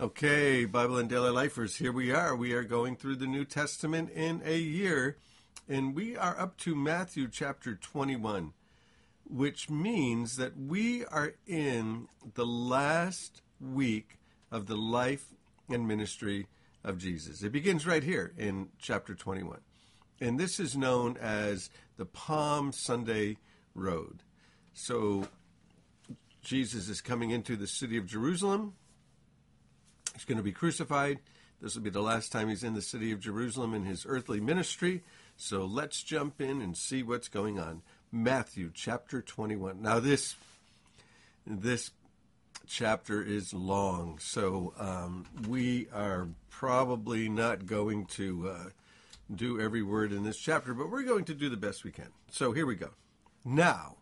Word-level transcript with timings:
Okay, 0.00 0.64
Bible 0.64 0.96
and 0.96 1.08
Daily 1.08 1.30
Lifers, 1.30 1.74
here 1.74 1.90
we 1.90 2.12
are. 2.12 2.36
We 2.36 2.52
are 2.52 2.62
going 2.62 2.94
through 2.94 3.16
the 3.16 3.26
New 3.26 3.44
Testament 3.44 4.10
in 4.10 4.40
a 4.44 4.56
year, 4.56 5.16
and 5.68 5.92
we 5.92 6.16
are 6.16 6.38
up 6.38 6.56
to 6.58 6.76
Matthew 6.76 7.26
chapter 7.26 7.74
21, 7.74 8.52
which 9.28 9.68
means 9.68 10.36
that 10.36 10.56
we 10.56 11.04
are 11.06 11.32
in 11.48 12.06
the 12.34 12.46
last 12.46 13.42
week 13.60 14.20
of 14.52 14.66
the 14.66 14.76
life 14.76 15.34
and 15.68 15.88
ministry 15.88 16.46
of 16.84 16.98
Jesus. 16.98 17.42
It 17.42 17.50
begins 17.50 17.84
right 17.84 18.04
here 18.04 18.32
in 18.38 18.68
chapter 18.78 19.16
21. 19.16 19.58
And 20.20 20.38
this 20.38 20.60
is 20.60 20.76
known 20.76 21.16
as 21.16 21.70
the 21.96 22.06
Palm 22.06 22.70
Sunday 22.70 23.38
Road. 23.74 24.22
So 24.72 25.26
Jesus 26.40 26.88
is 26.88 27.00
coming 27.00 27.30
into 27.30 27.56
the 27.56 27.66
city 27.66 27.96
of 27.96 28.06
Jerusalem 28.06 28.74
He's 30.18 30.24
going 30.24 30.38
to 30.38 30.42
be 30.42 30.50
crucified. 30.50 31.20
This 31.62 31.76
will 31.76 31.82
be 31.82 31.90
the 31.90 32.02
last 32.02 32.32
time 32.32 32.48
he's 32.48 32.64
in 32.64 32.74
the 32.74 32.82
city 32.82 33.12
of 33.12 33.20
Jerusalem 33.20 33.72
in 33.72 33.84
his 33.84 34.04
earthly 34.04 34.40
ministry. 34.40 35.04
So 35.36 35.64
let's 35.64 36.02
jump 36.02 36.40
in 36.40 36.60
and 36.60 36.76
see 36.76 37.04
what's 37.04 37.28
going 37.28 37.60
on. 37.60 37.82
Matthew 38.10 38.72
chapter 38.74 39.22
21. 39.22 39.80
Now 39.80 40.00
this 40.00 40.34
this 41.46 41.92
chapter 42.66 43.22
is 43.22 43.54
long, 43.54 44.18
so 44.18 44.74
um, 44.76 45.24
we 45.46 45.86
are 45.94 46.26
probably 46.50 47.28
not 47.28 47.66
going 47.66 48.06
to 48.06 48.48
uh, 48.48 48.64
do 49.32 49.60
every 49.60 49.82
word 49.82 50.12
in 50.12 50.24
this 50.24 50.36
chapter, 50.38 50.74
but 50.74 50.90
we're 50.90 51.04
going 51.04 51.26
to 51.26 51.34
do 51.34 51.48
the 51.48 51.56
best 51.56 51.84
we 51.84 51.92
can. 51.92 52.08
So 52.32 52.50
here 52.50 52.66
we 52.66 52.74
go. 52.74 52.90
Now, 53.44 53.98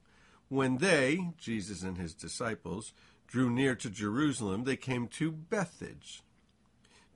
when 0.48 0.78
they, 0.78 1.28
Jesus 1.36 1.82
and 1.82 1.98
his 1.98 2.14
disciples, 2.14 2.94
drew 3.26 3.50
near 3.50 3.74
to 3.74 3.90
Jerusalem, 3.90 4.64
they 4.64 4.76
came 4.76 5.08
to 5.08 5.32
Bethphage, 5.32 6.22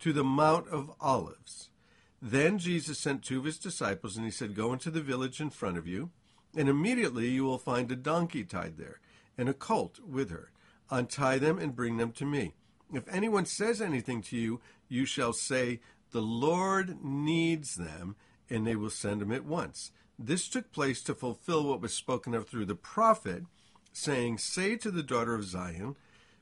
to 0.01 0.13
the 0.13 0.25
Mount 0.25 0.69
of 0.69 0.93
Olives. 1.01 1.71
Then 2.23 2.59
Jesus 2.59 2.99
sent 2.99 3.23
two 3.23 3.39
of 3.39 3.45
his 3.45 3.59
disciples, 3.59 4.17
and 4.17 4.25
he 4.25 4.31
said, 4.31 4.55
Go 4.55 4.73
into 4.73 4.91
the 4.91 5.01
village 5.01 5.41
in 5.41 5.51
front 5.51 5.79
of 5.79 5.87
you, 5.87 6.11
and 6.57 6.69
immediately 6.69 7.29
you 7.29 7.45
will 7.45 7.59
find 7.59 7.91
a 7.91 7.97
donkey 7.97 8.45
tied 8.45 8.77
there, 8.77 9.01
and 9.39 9.49
a 9.49 9.55
colt 9.55 10.01
with 10.07 10.31
her. 10.31 10.51
Untie 10.91 11.39
them 11.39 11.59
and 11.59 11.77
bring 11.77 11.97
them 11.97 12.13
to 12.13 12.27
me. 12.27 12.55
If 12.93 13.09
anyone 13.09 13.47
says 13.47 13.81
anything 13.81 14.23
to 14.23 14.37
you, 14.37 14.61
you 14.89 15.07
shall 15.07 15.33
say, 15.33 15.81
The 16.11 16.21
Lord 16.21 17.03
needs 17.05 17.77
them, 17.77 18.17
and 18.51 18.67
they 18.67 18.77
will 18.77 18.91
send 18.91 19.21
them 19.21 19.33
at 19.33 19.45
once. 19.45 19.93
This 20.19 20.49
took 20.49 20.73
place 20.73 21.03
to 21.05 21.15
fulfill 21.15 21.65
what 21.65 21.81
was 21.81 21.95
spoken 21.95 22.35
of 22.35 22.49
through 22.49 22.67
the 22.67 22.75
prophet 22.75 23.45
saying, 23.93 24.39
Say 24.39 24.77
to 24.77 24.91
the 24.91 25.03
daughter 25.03 25.35
of 25.35 25.45
Zion, 25.45 25.97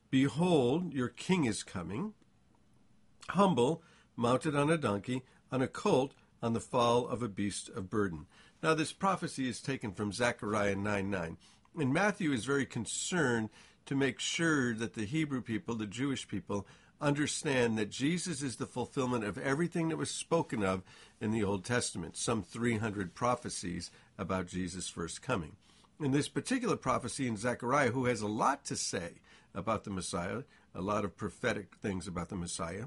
Behold, 0.09 0.93
your 0.93 1.07
king 1.07 1.45
is 1.45 1.63
coming, 1.63 2.13
humble, 3.29 3.83
mounted 4.15 4.55
on 4.55 4.69
a 4.69 4.77
donkey, 4.77 5.23
on 5.51 5.61
a 5.61 5.67
colt, 5.67 6.13
on 6.41 6.53
the 6.53 6.59
fall 6.59 7.07
of 7.07 7.21
a 7.21 7.27
beast 7.27 7.69
of 7.69 7.89
burden. 7.89 8.25
Now, 8.63 8.73
this 8.73 8.91
prophecy 8.91 9.47
is 9.47 9.61
taken 9.61 9.91
from 9.91 10.11
Zechariah 10.11 10.75
9 10.75 11.09
9. 11.09 11.37
And 11.77 11.93
Matthew 11.93 12.31
is 12.31 12.45
very 12.45 12.65
concerned 12.65 13.49
to 13.85 13.95
make 13.95 14.19
sure 14.19 14.73
that 14.73 14.93
the 14.93 15.05
Hebrew 15.05 15.41
people, 15.41 15.75
the 15.75 15.85
Jewish 15.85 16.27
people, 16.27 16.67
understand 16.99 17.77
that 17.77 17.89
Jesus 17.89 18.41
is 18.41 18.57
the 18.57 18.65
fulfillment 18.65 19.23
of 19.23 19.37
everything 19.37 19.89
that 19.89 19.97
was 19.97 20.11
spoken 20.11 20.63
of 20.63 20.83
in 21.21 21.31
the 21.31 21.43
Old 21.43 21.63
Testament, 21.63 22.17
some 22.17 22.43
300 22.43 23.13
prophecies 23.13 23.91
about 24.17 24.47
Jesus' 24.47 24.89
first 24.89 25.21
coming 25.21 25.55
in 25.99 26.11
this 26.11 26.29
particular 26.29 26.75
prophecy 26.75 27.27
in 27.27 27.37
Zechariah, 27.37 27.91
who 27.91 28.05
has 28.05 28.21
a 28.21 28.27
lot 28.27 28.63
to 28.65 28.75
say 28.75 29.15
about 29.53 29.83
the 29.83 29.89
Messiah, 29.89 30.43
a 30.73 30.81
lot 30.81 31.03
of 31.03 31.17
prophetic 31.17 31.75
things 31.81 32.07
about 32.07 32.29
the 32.29 32.35
Messiah. 32.35 32.85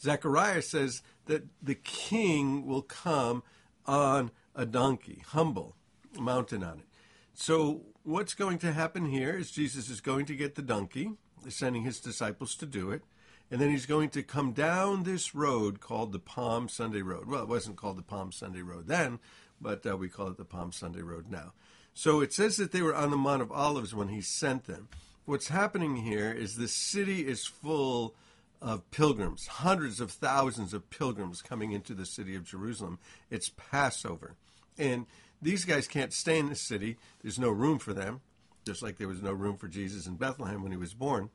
Zechariah 0.00 0.62
says 0.62 1.02
that 1.26 1.44
the 1.62 1.74
king 1.74 2.66
will 2.66 2.82
come 2.82 3.42
on 3.86 4.30
a 4.54 4.66
donkey, 4.66 5.22
humble, 5.28 5.76
mounted 6.18 6.62
on 6.62 6.80
it. 6.80 6.86
So, 7.34 7.82
what's 8.02 8.34
going 8.34 8.58
to 8.58 8.72
happen 8.72 9.06
here 9.06 9.36
is 9.36 9.50
Jesus 9.50 9.88
is 9.88 10.00
going 10.00 10.26
to 10.26 10.34
get 10.34 10.54
the 10.54 10.62
donkey, 10.62 11.12
sending 11.48 11.82
his 11.82 12.00
disciples 12.00 12.54
to 12.56 12.66
do 12.66 12.90
it, 12.90 13.02
and 13.50 13.60
then 13.60 13.70
he's 13.70 13.86
going 13.86 14.10
to 14.10 14.22
come 14.22 14.52
down 14.52 15.02
this 15.02 15.34
road 15.34 15.80
called 15.80 16.12
the 16.12 16.18
Palm 16.18 16.68
Sunday 16.68 17.02
Road. 17.02 17.26
Well, 17.26 17.42
it 17.42 17.48
wasn't 17.48 17.76
called 17.76 17.98
the 17.98 18.02
Palm 18.02 18.32
Sunday 18.32 18.62
Road 18.62 18.86
then, 18.86 19.18
but 19.62 19.86
uh, 19.86 19.96
we 19.96 20.08
call 20.08 20.28
it 20.28 20.36
the 20.36 20.44
Palm 20.44 20.72
Sunday 20.72 21.02
Road 21.02 21.30
now. 21.30 21.52
So 21.94 22.20
it 22.20 22.32
says 22.32 22.56
that 22.56 22.72
they 22.72 22.82
were 22.82 22.94
on 22.94 23.10
the 23.10 23.16
Mount 23.16 23.42
of 23.42 23.52
Olives 23.52 23.94
when 23.94 24.08
he 24.08 24.20
sent 24.20 24.64
them. 24.64 24.88
What's 25.24 25.48
happening 25.48 25.96
here 25.96 26.32
is 26.32 26.56
the 26.56 26.68
city 26.68 27.26
is 27.26 27.46
full 27.46 28.14
of 28.60 28.90
pilgrims, 28.90 29.46
hundreds 29.46 30.00
of 30.00 30.10
thousands 30.10 30.72
of 30.72 30.88
pilgrims 30.90 31.42
coming 31.42 31.72
into 31.72 31.94
the 31.94 32.06
city 32.06 32.34
of 32.34 32.44
Jerusalem. 32.44 32.98
It's 33.30 33.50
Passover. 33.56 34.36
And 34.78 35.06
these 35.40 35.64
guys 35.64 35.86
can't 35.86 36.12
stay 36.12 36.38
in 36.38 36.48
the 36.48 36.56
city, 36.56 36.96
there's 37.22 37.38
no 37.38 37.50
room 37.50 37.78
for 37.78 37.92
them, 37.92 38.20
just 38.64 38.82
like 38.82 38.96
there 38.96 39.08
was 39.08 39.22
no 39.22 39.32
room 39.32 39.56
for 39.56 39.68
Jesus 39.68 40.06
in 40.06 40.14
Bethlehem 40.14 40.62
when 40.62 40.72
he 40.72 40.78
was 40.78 40.94
born. 40.94 41.30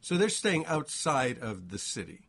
So 0.00 0.16
they're 0.16 0.28
staying 0.28 0.66
outside 0.66 1.38
of 1.38 1.70
the 1.70 1.78
city 1.78 2.20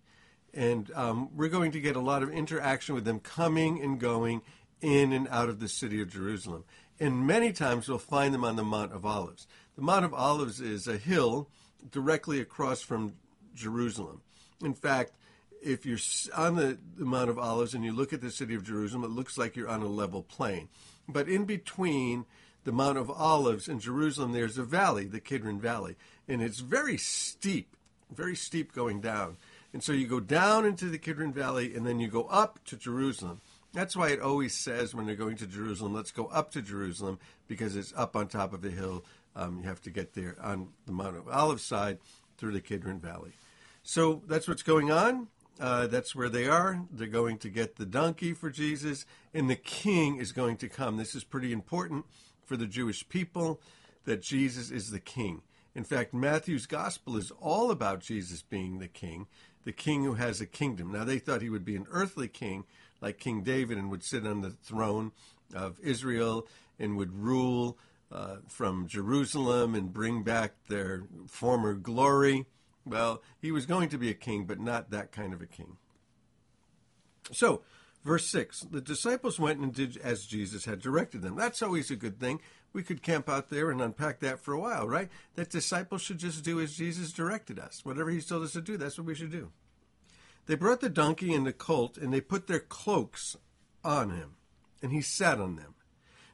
and 0.53 0.91
um, 0.93 1.29
we're 1.35 1.49
going 1.49 1.71
to 1.71 1.81
get 1.81 1.95
a 1.95 2.01
lot 2.01 2.23
of 2.23 2.31
interaction 2.31 2.95
with 2.95 3.05
them 3.05 3.19
coming 3.19 3.81
and 3.81 3.99
going 3.99 4.41
in 4.81 5.13
and 5.13 5.27
out 5.29 5.49
of 5.49 5.59
the 5.59 5.67
city 5.67 6.01
of 6.01 6.11
Jerusalem. 6.11 6.63
And 6.99 7.25
many 7.25 7.51
times 7.51 7.87
we'll 7.87 7.97
find 7.97 8.33
them 8.33 8.43
on 8.43 8.55
the 8.55 8.63
Mount 8.63 8.93
of 8.93 9.05
Olives. 9.05 9.47
The 9.75 9.81
Mount 9.81 10.05
of 10.05 10.13
Olives 10.13 10.61
is 10.61 10.87
a 10.87 10.97
hill 10.97 11.49
directly 11.91 12.39
across 12.39 12.81
from 12.81 13.13
Jerusalem. 13.55 14.21
In 14.63 14.73
fact, 14.73 15.13
if 15.61 15.85
you're 15.85 15.99
on 16.35 16.55
the, 16.55 16.77
the 16.97 17.05
Mount 17.05 17.29
of 17.29 17.39
Olives 17.39 17.73
and 17.73 17.83
you 17.83 17.93
look 17.93 18.13
at 18.13 18.21
the 18.21 18.31
city 18.31 18.53
of 18.53 18.63
Jerusalem, 18.63 19.03
it 19.03 19.11
looks 19.11 19.37
like 19.37 19.55
you're 19.55 19.69
on 19.69 19.81
a 19.81 19.87
level 19.87 20.21
plain. 20.21 20.69
But 21.07 21.27
in 21.27 21.45
between 21.45 22.25
the 22.63 22.71
Mount 22.71 22.97
of 22.97 23.09
Olives 23.09 23.67
and 23.67 23.81
Jerusalem, 23.81 24.31
there's 24.31 24.57
a 24.57 24.63
valley, 24.63 25.05
the 25.05 25.19
Kidron 25.19 25.59
Valley, 25.59 25.95
and 26.27 26.41
it's 26.41 26.59
very 26.59 26.97
steep, 26.97 27.75
very 28.13 28.35
steep 28.35 28.73
going 28.73 29.01
down. 29.01 29.37
And 29.73 29.83
so 29.83 29.91
you 29.91 30.07
go 30.07 30.19
down 30.19 30.65
into 30.65 30.85
the 30.85 30.99
Kidron 30.99 31.33
Valley 31.33 31.73
and 31.73 31.85
then 31.85 31.99
you 31.99 32.07
go 32.07 32.25
up 32.25 32.63
to 32.65 32.77
Jerusalem. 32.77 33.41
That's 33.73 33.95
why 33.95 34.09
it 34.09 34.21
always 34.21 34.55
says 34.55 34.93
when 34.93 35.07
they're 35.07 35.15
going 35.15 35.37
to 35.37 35.47
Jerusalem, 35.47 35.95
let's 35.95 36.11
go 36.11 36.27
up 36.27 36.51
to 36.51 36.61
Jerusalem 36.61 37.17
because 37.47 37.75
it's 37.75 37.91
up 37.97 38.15
on 38.15 38.27
top 38.27 38.53
of 38.53 38.61
the 38.61 38.69
hill. 38.69 39.03
Um, 39.35 39.57
you 39.57 39.63
have 39.63 39.81
to 39.81 39.89
get 39.89 40.13
there 40.13 40.35
on 40.39 40.69
the 40.85 40.91
Mount 40.91 41.17
of 41.17 41.27
Olives 41.27 41.63
side 41.63 41.97
through 42.37 42.51
the 42.51 42.61
Kidron 42.61 42.99
Valley. 42.99 43.31
So 43.81 44.21
that's 44.27 44.47
what's 44.47 44.61
going 44.61 44.91
on. 44.91 45.27
Uh, 45.59 45.87
that's 45.87 46.15
where 46.15 46.29
they 46.29 46.47
are. 46.47 46.81
They're 46.91 47.07
going 47.07 47.37
to 47.39 47.49
get 47.49 47.75
the 47.75 47.85
donkey 47.85 48.33
for 48.33 48.49
Jesus, 48.49 49.05
and 49.33 49.49
the 49.49 49.55
king 49.55 50.17
is 50.17 50.31
going 50.31 50.57
to 50.57 50.69
come. 50.69 50.97
This 50.97 51.13
is 51.13 51.23
pretty 51.23 51.51
important 51.51 52.05
for 52.43 52.57
the 52.57 52.65
Jewish 52.65 53.07
people 53.07 53.61
that 54.05 54.21
Jesus 54.21 54.71
is 54.71 54.89
the 54.89 54.99
king. 54.99 55.41
In 55.75 55.83
fact, 55.83 56.13
Matthew's 56.13 56.65
gospel 56.65 57.17
is 57.17 57.31
all 57.39 57.71
about 57.71 58.01
Jesus 58.01 58.41
being 58.43 58.79
the 58.79 58.87
king 58.87 59.27
the 59.63 59.71
king 59.71 60.03
who 60.03 60.15
has 60.15 60.41
a 60.41 60.45
kingdom. 60.45 60.91
Now, 60.91 61.03
they 61.03 61.19
thought 61.19 61.41
he 61.41 61.49
would 61.49 61.65
be 61.65 61.75
an 61.75 61.87
earthly 61.91 62.27
king 62.27 62.65
like 63.01 63.19
King 63.19 63.43
David 63.43 63.77
and 63.77 63.91
would 63.91 64.03
sit 64.03 64.25
on 64.25 64.41
the 64.41 64.51
throne 64.51 65.11
of 65.53 65.79
Israel 65.81 66.47
and 66.79 66.97
would 66.97 67.13
rule 67.13 67.77
uh, 68.11 68.37
from 68.47 68.87
Jerusalem 68.87 69.75
and 69.75 69.93
bring 69.93 70.23
back 70.23 70.53
their 70.69 71.03
former 71.27 71.73
glory. 71.73 72.45
Well, 72.85 73.21
he 73.41 73.51
was 73.51 73.65
going 73.65 73.89
to 73.89 73.97
be 73.97 74.09
a 74.09 74.15
king, 74.15 74.45
but 74.45 74.59
not 74.59 74.91
that 74.91 75.11
kind 75.11 75.33
of 75.33 75.41
a 75.41 75.47
king. 75.47 75.77
So, 77.31 77.61
verse 78.03 78.29
6 78.29 78.61
the 78.71 78.81
disciples 78.81 79.39
went 79.39 79.59
and 79.59 79.73
did 79.73 79.97
as 79.97 80.25
Jesus 80.25 80.65
had 80.65 80.79
directed 80.79 81.21
them. 81.21 81.35
That's 81.35 81.61
always 81.61 81.89
a 81.91 81.95
good 81.95 82.19
thing. 82.19 82.39
We 82.71 82.83
could 82.83 83.03
camp 83.03 83.29
out 83.29 83.49
there 83.49 83.69
and 83.69 83.81
unpack 83.81 84.19
that 84.21 84.39
for 84.39 84.53
a 84.53 84.59
while, 84.59 84.87
right? 84.87 85.09
That 85.35 85.49
disciples 85.49 86.01
should 86.01 86.17
just 86.17 86.43
do 86.43 86.59
as 86.59 86.75
Jesus 86.75 87.11
directed 87.11 87.59
us. 87.59 87.81
Whatever 87.83 88.09
he 88.09 88.19
told 88.19 88.43
us 88.43 88.53
to 88.53 88.61
do, 88.61 88.77
that's 88.77 88.97
what 88.97 89.05
we 89.07 89.15
should 89.15 89.31
do. 89.31 89.51
They 90.45 90.55
brought 90.55 90.81
the 90.81 90.89
donkey 90.89 91.33
and 91.33 91.45
the 91.45 91.53
colt, 91.53 91.97
and 91.97 92.13
they 92.13 92.21
put 92.21 92.47
their 92.47 92.59
cloaks 92.59 93.37
on 93.83 94.09
him, 94.09 94.35
and 94.81 94.91
he 94.91 95.01
sat 95.01 95.39
on 95.39 95.55
them. 95.55 95.75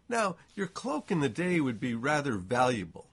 Now, 0.07 0.37
your 0.55 0.67
cloak 0.67 1.11
in 1.11 1.19
the 1.19 1.29
day 1.29 1.59
would 1.59 1.79
be 1.79 1.93
rather 1.93 2.37
valuable. 2.37 3.07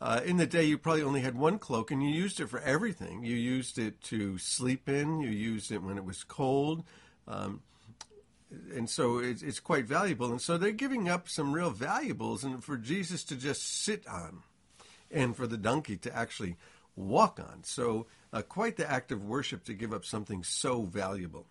Uh, 0.00 0.20
in 0.24 0.36
the 0.36 0.46
day, 0.46 0.64
you 0.64 0.76
probably 0.76 1.02
only 1.02 1.20
had 1.20 1.36
one 1.36 1.58
cloak, 1.58 1.90
and 1.90 2.02
you 2.02 2.10
used 2.10 2.40
it 2.40 2.48
for 2.48 2.60
everything. 2.60 3.24
You 3.24 3.36
used 3.36 3.78
it 3.78 4.02
to 4.02 4.36
sleep 4.36 4.88
in, 4.88 5.20
you 5.20 5.30
used 5.30 5.70
it 5.70 5.82
when 5.82 5.96
it 5.96 6.04
was 6.04 6.24
cold. 6.24 6.84
Um, 7.28 7.62
and 8.74 8.90
so 8.90 9.18
it's, 9.18 9.42
it's 9.42 9.60
quite 9.60 9.86
valuable. 9.86 10.30
And 10.30 10.40
so 10.40 10.58
they're 10.58 10.72
giving 10.72 11.08
up 11.08 11.28
some 11.28 11.52
real 11.52 11.70
valuables, 11.70 12.44
and 12.44 12.62
for 12.62 12.76
Jesus 12.76 13.24
to 13.24 13.36
just 13.36 13.62
sit 13.62 14.06
on, 14.06 14.42
and 15.10 15.36
for 15.36 15.46
the 15.46 15.56
donkey 15.56 15.96
to 15.98 16.14
actually 16.14 16.56
walk 16.96 17.38
on. 17.38 17.62
So 17.62 18.06
uh, 18.32 18.42
quite 18.42 18.76
the 18.76 18.90
act 18.90 19.12
of 19.12 19.24
worship 19.24 19.64
to 19.64 19.74
give 19.74 19.92
up 19.92 20.04
something 20.04 20.42
so 20.42 20.82
valuable. 20.82 21.46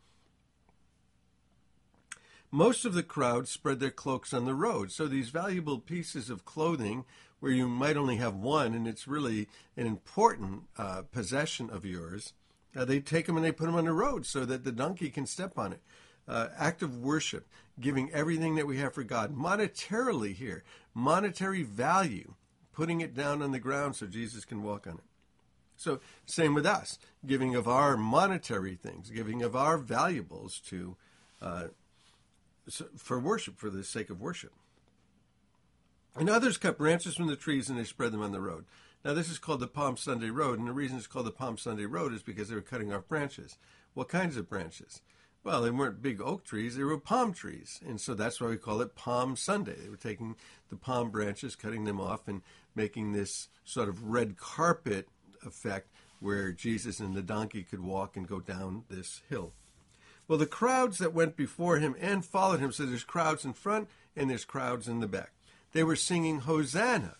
Most 2.52 2.86
of 2.86 2.94
the 2.94 3.04
crowd 3.04 3.48
spread 3.48 3.80
their 3.80 3.92
cloaks 3.92 4.34
on 4.34 4.46
the 4.46 4.56
road. 4.56 4.92
So 4.92 5.08
these 5.08 5.30
valuable 5.30 5.80
pieces 5.80 6.30
of 6.30 6.46
clothing, 6.46 7.06
where 7.40 7.52
you 7.52 7.68
might 7.68 7.98
only 7.98 8.16
have 8.18 8.36
one, 8.36 8.74
and 8.74 8.88
it's 8.88 9.08
really 9.08 9.50
an 9.76 9.86
important 9.86 10.64
uh, 10.78 11.02
possession 11.12 11.70
of 11.70 11.86
yours, 11.86 12.34
uh, 12.76 12.86
they 12.86 13.00
take 13.00 13.26
them 13.26 13.36
and 13.36 13.46
they 13.46 13.52
put 13.52 13.66
them 13.66 13.76
on 13.76 13.86
the 13.86 13.94
road 13.94 14.26
so 14.26 14.46
that 14.46 14.64
the 14.64 14.72
donkey 14.72 15.10
can 15.10 15.26
step 15.26 15.58
on 15.58 15.74
it. 15.74 15.82
Uh, 16.28 16.48
act 16.58 16.82
of 16.82 16.98
worship, 16.98 17.48
giving 17.80 18.12
everything 18.12 18.56
that 18.56 18.68
we 18.68 18.78
have 18.78 18.94
for 18.94 19.04
God, 19.04 19.36
monetarily 19.36 20.34
here, 20.34 20.64
monetary 20.94 21.62
value, 21.62 22.34
putting 22.74 23.02
it 23.02 23.14
down 23.14 23.42
on 23.42 23.52
the 23.52 23.60
ground 23.60 23.96
so 23.96 24.08
Jesus 24.08 24.46
can 24.46 24.64
walk 24.64 24.88
on 24.88 24.94
it. 24.94 25.04
So, 25.78 26.00
same 26.26 26.54
with 26.54 26.66
us, 26.66 26.98
giving 27.26 27.56
of 27.56 27.68
our 27.68 27.98
monetary 27.98 28.76
things, 28.76 29.10
giving 29.10 29.44
of 29.44 29.56
our 29.56 29.78
valuables 29.78 30.60
to 30.68 30.96
uh, 31.42 31.68
for 32.98 33.20
worship, 33.20 33.58
for 33.58 33.70
the 33.70 33.84
sake 33.84 34.10
of 34.10 34.22
worship. 34.22 34.54
And 36.16 36.30
others 36.30 36.58
cut 36.58 36.78
branches 36.78 37.16
from 37.16 37.28
the 37.28 37.36
trees 37.36 37.70
and 37.70 37.78
they 37.78 37.84
spread 37.84 38.12
them 38.12 38.22
on 38.22 38.32
the 38.32 38.42
road. 38.42 38.66
Now, 39.04 39.14
this 39.14 39.30
is 39.30 39.38
called 39.38 39.60
the 39.60 39.68
Palm 39.68 39.98
Sunday 39.98 40.32
Road, 40.32 40.58
and 40.58 40.68
the 40.68 40.74
reason 40.74 40.98
it's 40.98 41.06
called 41.06 41.28
the 41.28 41.32
Palm 41.32 41.60
Sunday 41.60 41.86
Road 41.86 42.12
is 42.12 42.24
because 42.24 42.50
they 42.50 42.56
were 42.56 42.62
cutting 42.62 42.92
off 42.92 43.08
branches. 43.08 43.58
What 43.94 44.10
kinds 44.10 44.36
of 44.36 44.50
branches? 44.50 45.02
Well, 45.44 45.62
they 45.62 45.70
weren't 45.70 46.02
big 46.02 46.20
oak 46.22 46.44
trees, 46.44 46.76
they 46.76 46.84
were 46.84 46.98
palm 46.98 47.32
trees. 47.32 47.80
And 47.88 48.02
so 48.02 48.16
that's 48.16 48.42
why 48.42 48.48
we 48.48 48.58
call 48.58 48.82
it 48.82 48.96
Palm 48.96 49.36
Sunday. 49.36 49.76
They 49.76 49.90
were 49.90 49.96
taking 49.96 50.36
the 50.70 50.76
palm 50.76 51.12
branches, 51.12 51.56
cutting 51.56 51.84
them 51.84 52.02
off, 52.02 52.28
and 52.28 52.42
making 52.74 53.12
this 53.12 53.50
sort 53.64 53.90
of 53.90 54.06
red 54.06 54.38
carpet 54.38 55.08
effect 55.46 55.90
where 56.20 56.52
Jesus 56.52 57.00
and 57.00 57.16
the 57.16 57.22
donkey 57.22 57.64
could 57.64 57.82
walk 57.82 58.16
and 58.16 58.28
go 58.28 58.40
down 58.40 58.84
this 58.90 59.22
hill. 59.30 59.54
Well, 60.28 60.40
the 60.40 60.46
crowds 60.46 60.98
that 60.98 61.14
went 61.14 61.36
before 61.36 61.78
him 61.78 61.96
and 62.00 62.26
followed 62.26 62.60
him, 62.60 62.72
so 62.72 62.86
there's 62.86 63.04
crowds 63.04 63.46
in 63.46 63.54
front 63.54 63.90
and 64.16 64.30
there's 64.30 64.46
crowds 64.46 64.88
in 64.88 65.00
the 65.00 65.08
back. 65.08 65.32
They 65.74 65.84
were 65.84 65.96
singing 65.96 66.40
Hosanna 66.40 67.16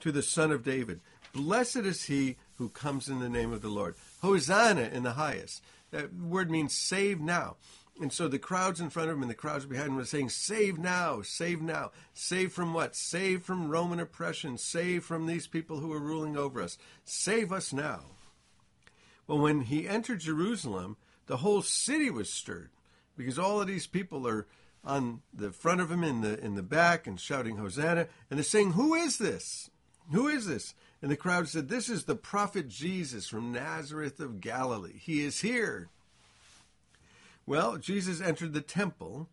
to 0.00 0.12
the 0.12 0.22
Son 0.22 0.50
of 0.50 0.64
David. 0.64 1.00
Blessed 1.32 1.76
is 1.76 2.04
he 2.04 2.36
who 2.56 2.68
comes 2.68 3.08
in 3.08 3.20
the 3.20 3.28
name 3.28 3.52
of 3.52 3.62
the 3.62 3.68
Lord. 3.68 3.94
Hosanna 4.20 4.90
in 4.92 5.02
the 5.02 5.12
highest. 5.12 5.62
That 5.92 6.12
word 6.14 6.50
means 6.50 6.74
save 6.74 7.20
now. 7.20 7.56
And 8.00 8.12
so 8.12 8.28
the 8.28 8.38
crowds 8.38 8.80
in 8.80 8.90
front 8.90 9.08
of 9.08 9.16
him 9.16 9.22
and 9.22 9.30
the 9.30 9.34
crowds 9.34 9.64
behind 9.64 9.88
him 9.88 9.96
were 9.96 10.04
saying, 10.04 10.28
Save 10.28 10.78
now, 10.78 11.22
save 11.22 11.62
now. 11.62 11.92
Save 12.12 12.52
from 12.52 12.74
what? 12.74 12.94
Save 12.94 13.42
from 13.42 13.70
Roman 13.70 14.00
oppression. 14.00 14.58
Save 14.58 15.04
from 15.04 15.26
these 15.26 15.46
people 15.46 15.78
who 15.78 15.92
are 15.92 15.98
ruling 15.98 16.36
over 16.36 16.60
us. 16.60 16.76
Save 17.04 17.52
us 17.52 17.72
now. 17.72 18.00
Well, 19.26 19.38
when 19.38 19.62
he 19.62 19.88
entered 19.88 20.20
Jerusalem, 20.20 20.96
the 21.26 21.38
whole 21.38 21.62
city 21.62 22.10
was 22.10 22.30
stirred 22.30 22.70
because 23.16 23.38
all 23.38 23.60
of 23.60 23.66
these 23.66 23.86
people 23.86 24.26
are 24.28 24.46
on 24.84 25.20
the 25.34 25.50
front 25.50 25.80
of 25.80 25.90
him 25.90 26.04
in 26.04 26.20
the 26.20 26.38
in 26.38 26.54
the 26.54 26.62
back 26.62 27.06
and 27.06 27.18
shouting 27.18 27.56
hosanna 27.56 28.06
and 28.30 28.38
they're 28.38 28.44
saying 28.44 28.72
who 28.72 28.94
is 28.94 29.18
this 29.18 29.68
who 30.12 30.28
is 30.28 30.46
this 30.46 30.74
and 31.02 31.10
the 31.10 31.16
crowd 31.16 31.48
said 31.48 31.68
this 31.68 31.88
is 31.88 32.04
the 32.04 32.14
prophet 32.14 32.68
jesus 32.68 33.26
from 33.26 33.50
nazareth 33.50 34.20
of 34.20 34.40
galilee 34.40 34.96
he 34.96 35.24
is 35.24 35.40
here 35.40 35.88
well 37.46 37.76
jesus 37.76 38.20
entered 38.20 38.52
the 38.52 38.60
temple 38.60 39.28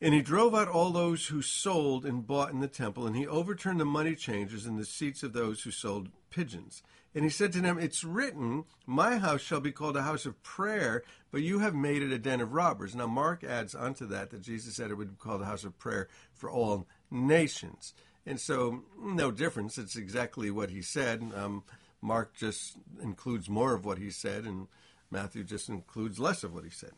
and 0.00 0.12
he 0.12 0.22
drove 0.22 0.54
out 0.54 0.68
all 0.68 0.90
those 0.90 1.28
who 1.28 1.42
sold 1.42 2.04
and 2.04 2.26
bought 2.26 2.52
in 2.52 2.60
the 2.60 2.68
temple 2.68 3.06
and 3.06 3.16
he 3.16 3.26
overturned 3.26 3.80
the 3.80 3.84
money 3.84 4.14
changers 4.14 4.66
and 4.66 4.78
the 4.78 4.84
seats 4.84 5.22
of 5.22 5.32
those 5.32 5.62
who 5.62 5.70
sold 5.70 6.08
pigeons 6.30 6.82
and 7.14 7.22
he 7.22 7.30
said 7.30 7.52
to 7.52 7.60
them, 7.60 7.78
It's 7.78 8.02
written, 8.02 8.64
My 8.86 9.18
house 9.18 9.40
shall 9.40 9.60
be 9.60 9.70
called 9.70 9.96
a 9.96 10.02
house 10.02 10.26
of 10.26 10.42
prayer, 10.42 11.04
but 11.30 11.42
you 11.42 11.60
have 11.60 11.74
made 11.74 12.02
it 12.02 12.12
a 12.12 12.18
den 12.18 12.40
of 12.40 12.52
robbers. 12.52 12.94
Now, 12.94 13.06
Mark 13.06 13.44
adds 13.44 13.74
onto 13.74 14.06
that 14.06 14.30
that 14.30 14.42
Jesus 14.42 14.74
said 14.74 14.90
it 14.90 14.94
would 14.94 15.10
be 15.10 15.22
called 15.22 15.42
a 15.42 15.46
house 15.46 15.64
of 15.64 15.78
prayer 15.78 16.08
for 16.34 16.50
all 16.50 16.88
nations. 17.10 17.94
And 18.26 18.40
so, 18.40 18.82
no 19.00 19.30
difference. 19.30 19.78
It's 19.78 19.96
exactly 19.96 20.50
what 20.50 20.70
he 20.70 20.82
said. 20.82 21.22
Um, 21.36 21.62
Mark 22.02 22.34
just 22.34 22.76
includes 23.00 23.48
more 23.48 23.74
of 23.74 23.84
what 23.84 23.98
he 23.98 24.10
said, 24.10 24.44
and 24.44 24.66
Matthew 25.10 25.44
just 25.44 25.68
includes 25.68 26.18
less 26.18 26.44
of 26.44 26.54
what 26.54 26.64
he 26.64 26.70
said. 26.70 26.92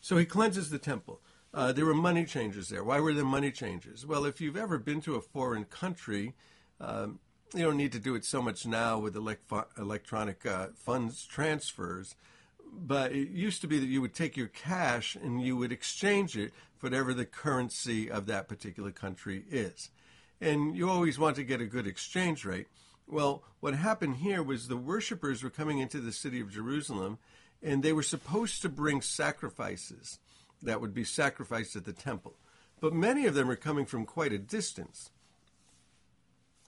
So 0.00 0.16
he 0.16 0.24
cleanses 0.24 0.70
the 0.70 0.78
temple. 0.78 1.20
Uh, 1.52 1.72
there 1.72 1.86
were 1.86 1.94
money 1.94 2.24
changers 2.24 2.68
there. 2.68 2.84
Why 2.84 3.00
were 3.00 3.14
there 3.14 3.24
money 3.24 3.50
changers? 3.50 4.06
Well, 4.06 4.24
if 4.24 4.40
you've 4.40 4.56
ever 4.56 4.78
been 4.78 5.00
to 5.02 5.14
a 5.14 5.20
foreign 5.20 5.64
country, 5.64 6.34
um, 6.80 7.18
you 7.54 7.64
don't 7.64 7.76
need 7.76 7.92
to 7.92 7.98
do 7.98 8.14
it 8.14 8.24
so 8.24 8.42
much 8.42 8.66
now 8.66 8.98
with 8.98 9.16
electronic 9.16 10.44
uh, 10.44 10.68
funds 10.74 11.24
transfers. 11.24 12.14
But 12.72 13.12
it 13.12 13.30
used 13.30 13.62
to 13.62 13.66
be 13.66 13.78
that 13.78 13.86
you 13.86 14.00
would 14.00 14.14
take 14.14 14.36
your 14.36 14.48
cash 14.48 15.16
and 15.16 15.40
you 15.40 15.56
would 15.56 15.72
exchange 15.72 16.36
it 16.36 16.52
for 16.76 16.86
whatever 16.88 17.14
the 17.14 17.24
currency 17.24 18.10
of 18.10 18.26
that 18.26 18.48
particular 18.48 18.90
country 18.90 19.44
is. 19.50 19.90
And 20.40 20.76
you 20.76 20.90
always 20.90 21.18
want 21.18 21.36
to 21.36 21.44
get 21.44 21.60
a 21.60 21.66
good 21.66 21.86
exchange 21.86 22.44
rate. 22.44 22.66
Well, 23.08 23.44
what 23.60 23.74
happened 23.74 24.16
here 24.16 24.42
was 24.42 24.66
the 24.66 24.76
worshippers 24.76 25.42
were 25.42 25.50
coming 25.50 25.78
into 25.78 26.00
the 26.00 26.12
city 26.12 26.40
of 26.40 26.50
Jerusalem 26.50 27.18
and 27.62 27.82
they 27.82 27.92
were 27.92 28.02
supposed 28.02 28.62
to 28.62 28.68
bring 28.68 29.00
sacrifices 29.00 30.18
that 30.62 30.80
would 30.80 30.94
be 30.94 31.04
sacrificed 31.04 31.76
at 31.76 31.84
the 31.84 31.92
temple. 31.92 32.34
But 32.80 32.92
many 32.92 33.26
of 33.26 33.34
them 33.34 33.50
are 33.50 33.56
coming 33.56 33.86
from 33.86 34.04
quite 34.04 34.32
a 34.32 34.38
distance. 34.38 35.10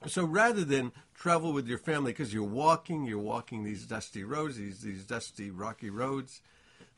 So 0.07 0.23
rather 0.23 0.63
than 0.63 0.93
travel 1.13 1.51
with 1.51 1.67
your 1.67 1.77
family 1.77 2.13
because 2.13 2.33
you're 2.33 2.43
walking, 2.43 3.05
you're 3.05 3.17
walking 3.19 3.63
these 3.63 3.85
dusty 3.85 4.23
roads, 4.23 4.55
these, 4.55 4.81
these 4.81 5.03
dusty 5.03 5.51
rocky 5.51 5.89
roads, 5.89 6.41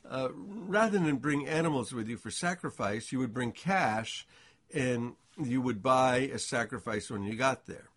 uh, 0.10 0.30
rather 0.34 1.00
than 1.00 1.18
bring 1.18 1.48
animals 1.48 1.94
with 1.94 2.08
you 2.08 2.18
for 2.18 2.32
sacrifice, 2.32 3.12
you 3.12 3.20
would 3.20 3.34
bring 3.34 3.52
cash 3.52 4.28
and 4.74 5.14
you 5.42 5.62
would 5.62 5.82
buy 5.82 6.18
a 6.34 6.40
sacrifice 6.40 7.10
when 7.10 7.24
you 7.24 7.36
got 7.36 7.66
there. 7.66 7.91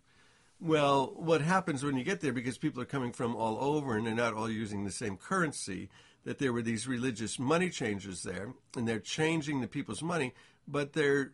Well, 0.59 1.13
what 1.17 1.41
happens 1.41 1.83
when 1.83 1.97
you 1.97 2.03
get 2.03 2.21
there, 2.21 2.33
because 2.33 2.57
people 2.57 2.81
are 2.81 2.85
coming 2.85 3.11
from 3.11 3.35
all 3.35 3.57
over 3.59 3.97
and 3.97 4.07
they're 4.07 4.15
not 4.15 4.33
all 4.33 4.49
using 4.49 4.83
the 4.83 4.91
same 4.91 5.17
currency, 5.17 5.89
that 6.23 6.39
there 6.39 6.53
were 6.53 6.61
these 6.61 6.87
religious 6.87 7.37
money 7.37 7.69
changers 7.69 8.23
there, 8.23 8.53
and 8.75 8.87
they're 8.87 8.99
changing 8.99 9.61
the 9.61 9.67
people's 9.67 10.01
money, 10.01 10.33
but 10.67 10.93
they're 10.93 11.33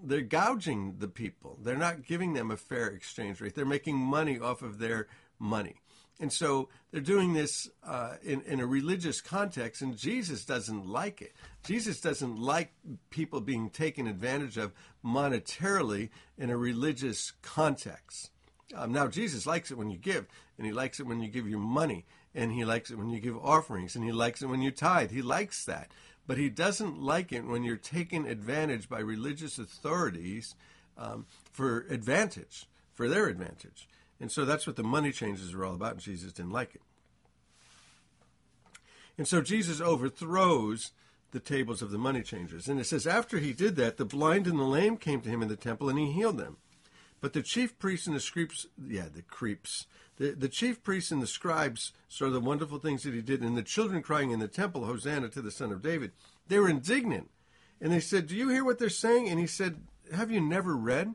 they're 0.00 0.20
gouging 0.20 0.94
the 0.98 1.08
people. 1.08 1.58
They're 1.60 1.76
not 1.76 2.06
giving 2.06 2.32
them 2.32 2.52
a 2.52 2.56
fair 2.56 2.86
exchange 2.86 3.40
rate. 3.40 3.56
They're 3.56 3.66
making 3.66 3.96
money 3.96 4.38
off 4.38 4.62
of 4.62 4.78
their 4.78 5.08
money. 5.40 5.80
And 6.20 6.32
so 6.32 6.68
they're 6.90 7.00
doing 7.00 7.32
this 7.32 7.68
uh, 7.84 8.14
in, 8.22 8.42
in 8.42 8.60
a 8.60 8.66
religious 8.66 9.20
context, 9.20 9.82
and 9.82 9.96
Jesus 9.96 10.44
doesn't 10.44 10.86
like 10.86 11.22
it. 11.22 11.32
Jesus 11.64 12.00
doesn't 12.00 12.38
like 12.38 12.72
people 13.10 13.40
being 13.40 13.70
taken 13.70 14.06
advantage 14.06 14.56
of 14.56 14.72
monetarily 15.04 16.10
in 16.36 16.50
a 16.50 16.56
religious 16.56 17.32
context. 17.42 18.30
Um, 18.74 18.92
now, 18.92 19.06
Jesus 19.06 19.46
likes 19.46 19.70
it 19.70 19.78
when 19.78 19.90
you 19.90 19.96
give, 19.96 20.26
and 20.56 20.66
he 20.66 20.72
likes 20.72 21.00
it 21.00 21.06
when 21.06 21.20
you 21.20 21.28
give 21.28 21.48
your 21.48 21.58
money, 21.58 22.04
and 22.34 22.52
he 22.52 22.64
likes 22.64 22.90
it 22.90 22.98
when 22.98 23.10
you 23.10 23.18
give 23.18 23.36
offerings, 23.38 23.96
and 23.96 24.04
he 24.04 24.12
likes 24.12 24.42
it 24.42 24.46
when 24.46 24.60
you 24.60 24.70
tithe. 24.70 25.10
He 25.10 25.22
likes 25.22 25.64
that 25.64 25.90
but 26.28 26.36
he 26.36 26.50
doesn't 26.50 27.00
like 27.00 27.32
it 27.32 27.46
when 27.46 27.64
you're 27.64 27.76
taken 27.76 28.26
advantage 28.26 28.88
by 28.88 29.00
religious 29.00 29.58
authorities 29.58 30.54
um, 30.98 31.24
for 31.50 31.86
advantage, 31.88 32.66
for 32.92 33.08
their 33.08 33.28
advantage. 33.28 33.88
And 34.20 34.30
so 34.30 34.44
that's 34.44 34.66
what 34.66 34.76
the 34.76 34.82
money 34.82 35.10
changes 35.10 35.54
are 35.54 35.64
all 35.64 35.74
about, 35.74 35.92
and 35.92 36.00
Jesus 36.02 36.34
didn't 36.34 36.52
like 36.52 36.74
it. 36.74 36.82
And 39.16 39.26
so 39.26 39.40
Jesus 39.40 39.80
overthrows 39.80 40.92
the 41.30 41.40
tables 41.40 41.80
of 41.80 41.90
the 41.90 41.98
money 41.98 42.22
changers. 42.22 42.68
And 42.68 42.78
it 42.78 42.84
says, 42.84 43.06
after 43.06 43.38
he 43.38 43.54
did 43.54 43.76
that, 43.76 43.96
the 43.96 44.04
blind 44.04 44.46
and 44.46 44.58
the 44.58 44.64
lame 44.64 44.98
came 44.98 45.22
to 45.22 45.30
him 45.30 45.40
in 45.40 45.48
the 45.48 45.56
temple, 45.56 45.88
and 45.88 45.98
he 45.98 46.12
healed 46.12 46.36
them. 46.36 46.58
But 47.20 47.32
the 47.32 47.42
chief 47.42 47.78
priests 47.78 48.06
and 48.06 48.14
the 48.14 48.20
scribes, 48.20 48.66
yeah, 48.86 49.06
the 49.12 49.22
creeps, 49.22 49.86
the, 50.18 50.32
the 50.32 50.48
chief 50.48 50.82
priests 50.82 51.10
and 51.10 51.22
the 51.22 51.26
scribes 51.26 51.92
saw 52.08 52.28
the 52.28 52.40
wonderful 52.40 52.78
things 52.78 53.04
that 53.04 53.14
he 53.14 53.22
did, 53.22 53.40
and 53.40 53.56
the 53.56 53.62
children 53.62 54.02
crying 54.02 54.30
in 54.30 54.40
the 54.40 54.48
temple, 54.48 54.84
Hosanna 54.84 55.28
to 55.30 55.42
the 55.42 55.50
Son 55.50 55.72
of 55.72 55.82
David. 55.82 56.12
They 56.46 56.58
were 56.58 56.68
indignant. 56.68 57.30
And 57.80 57.92
they 57.92 58.00
said, 58.00 58.26
Do 58.26 58.36
you 58.36 58.48
hear 58.48 58.64
what 58.64 58.78
they're 58.78 58.88
saying? 58.88 59.28
And 59.28 59.38
he 59.38 59.46
said, 59.46 59.82
Have 60.12 60.30
you 60.30 60.40
never 60.40 60.76
read? 60.76 61.14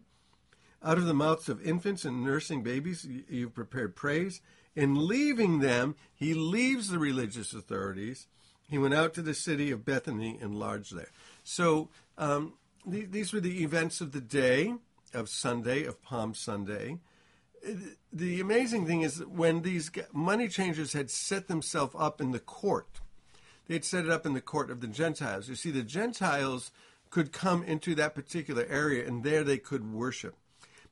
Out 0.82 0.98
of 0.98 1.06
the 1.06 1.14
mouths 1.14 1.48
of 1.48 1.66
infants 1.66 2.04
and 2.04 2.24
nursing 2.24 2.64
babies, 2.64 3.08
you've 3.30 3.54
prepared 3.54 3.96
praise. 3.96 4.42
In 4.76 5.08
leaving 5.08 5.60
them, 5.60 5.96
he 6.14 6.34
leaves 6.34 6.90
the 6.90 7.00
religious 7.00 7.54
authorities. 7.54 8.28
He 8.70 8.78
went 8.78 8.94
out 8.94 9.14
to 9.14 9.22
the 9.22 9.34
city 9.34 9.72
of 9.72 9.86
Bethany 9.86 10.38
and 10.42 10.56
lodged 10.56 10.96
there. 10.96 11.12
So 11.44 11.90
um, 12.18 12.54
th- 12.90 13.12
these 13.12 13.32
were 13.32 13.40
the 13.40 13.64
events 13.64 14.02
of 14.02 14.12
the 14.12 14.22
day 14.22 14.74
of 15.14 15.30
Sunday, 15.30 15.84
of 15.84 16.02
Palm 16.02 16.34
Sunday. 16.34 17.00
The 18.12 18.42
amazing 18.42 18.86
thing 18.88 19.02
is 19.02 19.20
that 19.20 19.30
when 19.30 19.62
these 19.62 19.90
money 20.12 20.48
changers 20.48 20.94
had 20.94 21.10
set 21.10 21.48
themselves 21.48 21.96
up 21.98 22.20
in 22.20 22.32
the 22.32 22.40
court, 22.40 23.00
they 23.68 23.76
had 23.76 23.86
set 23.86 24.06
it 24.06 24.12
up 24.12 24.26
in 24.26 24.34
the 24.34 24.42
court 24.42 24.70
of 24.70 24.82
the 24.82 24.88
Gentiles. 24.88 25.48
You 25.48 25.56
see, 25.56 25.72
the 25.72 25.84
Gentiles 25.84 26.72
could 27.10 27.32
come 27.32 27.64
into 27.64 27.96
that 27.96 28.16
particular 28.16 28.66
area 28.70 29.08
and 29.08 29.24
there 29.24 29.44
they 29.44 29.58
could 29.58 29.94
worship. 29.94 30.36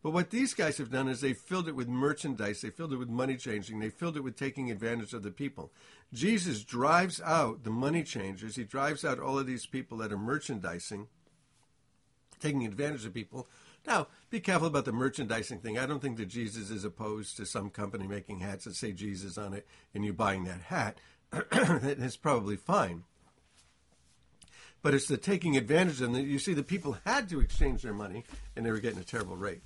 But 0.04 0.12
what 0.12 0.32
these 0.32 0.54
guys 0.54 0.78
have 0.78 0.90
done 0.90 1.08
is 1.08 1.22
they 1.22 1.34
filled 1.34 1.68
it 1.68 1.75
with 1.75 1.88
merchandise, 1.88 2.62
they 2.62 2.72
filled 2.72 2.94
it 2.94 2.98
with 2.98 3.10
money 3.10 3.38
changing, 3.38 3.80
they 3.80 3.90
filled 3.90 4.18
it 4.18 4.24
with 4.24 4.36
taking 4.36 4.72
advantage 4.72 5.13
of 5.13 5.22
the 5.22 5.30
people. 5.30 5.72
Jesus 6.12 6.63
drives 6.63 7.22
out 7.22 7.63
the 7.63 7.70
money 7.70 8.04
changers, 8.04 8.56
he 8.56 8.63
drives 8.63 9.06
out 9.06 9.20
all 9.20 9.38
of 9.38 9.46
these 9.46 9.68
people 9.68 10.00
that 10.00 10.12
are 10.12 10.18
merchandising, 10.18 11.08
taking 12.40 12.66
advantage 12.66 13.06
of 13.06 13.13
people. 13.13 13.48
Now, 13.86 14.08
be 14.30 14.40
careful 14.40 14.68
about 14.68 14.86
the 14.86 14.92
merchandising 14.92 15.60
thing. 15.60 15.78
I 15.78 15.86
don't 15.86 16.02
think 16.02 16.18
that 16.18 16.28
Jesus 16.28 16.70
is 16.70 16.86
opposed 16.86 17.36
to 17.38 17.46
some 17.46 17.70
company 17.70 18.08
making 18.08 18.40
hats 18.40 18.66
that 18.66 18.76
say 18.76 18.92
Jesus 18.92 19.38
on 19.38 19.54
it 19.54 19.68
and 19.94 20.06
you 20.06 20.14
buying 20.14 20.44
that 20.46 20.62
hat. 20.62 21.00
is 21.52 22.18
probably 22.18 22.58
fine. 22.58 23.04
But 24.82 24.94
it's 24.94 25.08
the 25.08 25.18
taking 25.18 25.58
advantage 25.58 26.02
of 26.02 26.14
them. 26.14 26.26
You 26.26 26.40
see, 26.40 26.54
the 26.54 26.64
people 26.64 26.98
had 27.06 27.30
to 27.30 27.40
exchange 27.40 27.82
their 27.82 27.94
money 27.94 28.24
and 28.56 28.66
they 28.66 28.72
were 28.72 28.80
getting 28.80 29.00
a 29.00 29.04
terrible 29.04 29.38
rate. 29.38 29.62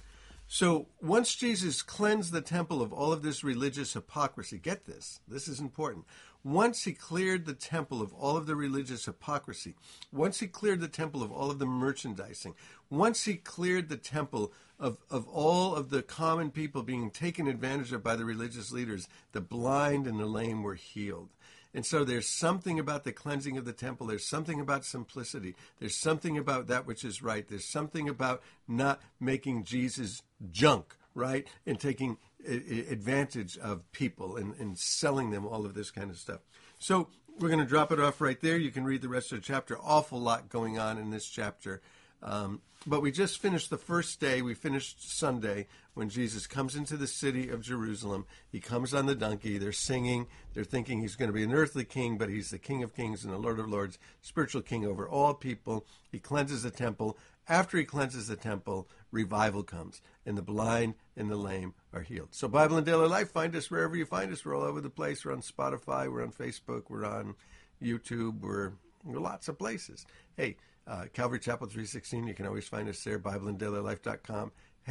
So 0.47 0.87
once 1.01 1.33
Jesus 1.35 1.81
cleansed 1.81 2.31
the 2.31 2.41
temple 2.41 2.81
of 2.81 2.93
all 2.93 3.11
of 3.11 3.23
this 3.23 3.43
religious 3.43 3.93
hypocrisy, 3.93 4.59
get 4.59 4.85
this, 4.85 5.19
this 5.27 5.47
is 5.47 5.59
important. 5.59 6.05
Once 6.45 6.83
he 6.83 6.93
cleared 6.93 7.47
the 7.47 7.55
temple 7.55 8.03
of 8.03 8.13
all 8.13 8.37
of 8.37 8.45
the 8.45 8.55
religious 8.55 9.05
hypocrisy, 9.05 9.73
once 10.13 10.39
he 10.39 10.45
cleared 10.45 10.79
the 10.79 10.87
temple 10.87 11.23
of 11.23 11.31
all 11.31 11.49
of 11.49 11.57
the 11.57 11.65
merchandising, 11.65 12.53
once 12.87 13.25
he 13.25 13.33
cleared 13.33 13.89
the 13.89 13.97
temple 13.97 14.53
of, 14.79 14.99
of 15.09 15.27
all 15.27 15.73
of 15.73 15.89
the 15.89 16.03
common 16.03 16.51
people 16.51 16.83
being 16.83 17.09
taken 17.09 17.47
advantage 17.47 17.91
of 17.91 18.03
by 18.03 18.15
the 18.15 18.23
religious 18.23 18.71
leaders, 18.71 19.07
the 19.31 19.41
blind 19.41 20.05
and 20.05 20.19
the 20.19 20.27
lame 20.27 20.61
were 20.61 20.75
healed. 20.75 21.29
And 21.73 21.83
so 21.83 22.05
there's 22.05 22.27
something 22.27 22.79
about 22.79 23.05
the 23.05 23.11
cleansing 23.11 23.57
of 23.57 23.65
the 23.65 23.73
temple. 23.73 24.05
There's 24.05 24.27
something 24.27 24.61
about 24.61 24.85
simplicity. 24.85 25.55
There's 25.79 25.95
something 25.95 26.37
about 26.37 26.67
that 26.67 26.85
which 26.85 27.03
is 27.03 27.23
right. 27.23 27.47
There's 27.47 27.65
something 27.65 28.07
about 28.07 28.43
not 28.67 29.01
making 29.19 29.63
Jesus 29.63 30.21
junk, 30.51 30.95
right? 31.15 31.47
And 31.65 31.79
taking 31.79 32.17
advantage 32.45 33.57
of 33.57 33.91
people 33.91 34.37
and, 34.37 34.53
and 34.59 34.77
selling 34.77 35.31
them 35.31 35.45
all 35.45 35.65
of 35.65 35.73
this 35.73 35.91
kind 35.91 36.09
of 36.09 36.17
stuff. 36.17 36.41
So 36.79 37.09
we're 37.39 37.49
going 37.49 37.59
to 37.59 37.65
drop 37.65 37.91
it 37.91 37.99
off 37.99 38.21
right 38.21 38.39
there. 38.39 38.57
You 38.57 38.71
can 38.71 38.83
read 38.85 39.01
the 39.01 39.09
rest 39.09 39.31
of 39.31 39.39
the 39.39 39.45
chapter. 39.45 39.77
Awful 39.77 40.19
lot 40.19 40.49
going 40.49 40.79
on 40.79 40.97
in 40.97 41.09
this 41.09 41.25
chapter. 41.25 41.81
Um, 42.23 42.61
but 42.87 43.01
we 43.01 43.11
just 43.11 43.39
finished 43.39 43.69
the 43.69 43.77
first 43.77 44.19
day. 44.19 44.41
We 44.41 44.53
finished 44.53 45.17
Sunday 45.17 45.67
when 45.95 46.09
Jesus 46.09 46.45
comes 46.45 46.75
into 46.75 46.97
the 46.97 47.07
city 47.07 47.49
of 47.49 47.61
Jerusalem. 47.61 48.25
He 48.51 48.59
comes 48.59 48.93
on 48.93 49.05
the 49.05 49.15
donkey. 49.15 49.57
They're 49.57 49.71
singing. 49.71 50.27
They're 50.53 50.63
thinking 50.63 51.01
he's 51.01 51.15
going 51.15 51.29
to 51.29 51.33
be 51.33 51.43
an 51.43 51.53
earthly 51.53 51.85
king, 51.85 52.17
but 52.17 52.29
he's 52.29 52.51
the 52.51 52.59
King 52.59 52.83
of 52.83 52.95
kings 52.95 53.23
and 53.23 53.33
the 53.33 53.37
Lord 53.37 53.59
of 53.59 53.69
lords, 53.69 53.97
spiritual 54.21 54.61
king 54.61 54.85
over 54.85 55.07
all 55.07 55.33
people. 55.33 55.85
He 56.11 56.19
cleanses 56.19 56.63
the 56.63 56.71
temple. 56.71 57.17
After 57.47 57.77
he 57.77 57.85
cleanses 57.85 58.27
the 58.27 58.35
temple, 58.35 58.87
revival 59.11 59.63
comes, 59.63 60.01
and 60.25 60.37
the 60.37 60.41
blind 60.41 60.95
and 61.15 61.29
the 61.29 61.35
lame 61.35 61.75
are 61.93 62.01
healed. 62.01 62.29
So, 62.31 62.47
Bible 62.47 62.77
and 62.77 62.85
Daily 62.85 63.07
Life, 63.07 63.31
find 63.31 63.55
us 63.55 63.69
wherever 63.69 63.95
you 63.95 64.05
find 64.05 64.31
us. 64.31 64.43
We're 64.43 64.55
all 64.55 64.63
over 64.63 64.81
the 64.81 64.89
place. 64.89 65.23
We're 65.23 65.33
on 65.33 65.41
Spotify. 65.41 66.11
We're 66.11 66.23
on 66.23 66.31
Facebook. 66.31 66.83
We're 66.89 67.05
on 67.05 67.35
YouTube. 67.81 68.41
We're, 68.41 68.71
we're 69.03 69.19
lots 69.19 69.47
of 69.47 69.59
places. 69.59 70.07
Hey, 70.37 70.57
uh, 70.87 71.05
Calvary 71.13 71.39
Chapel 71.39 71.67
316. 71.67 72.27
You 72.27 72.33
can 72.33 72.45
always 72.45 72.67
find 72.67 72.87
us 72.89 73.03
there, 73.03 73.19
BibleandDailyLife.com. 73.19 74.51